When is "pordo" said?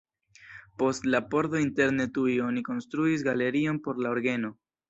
1.33-1.61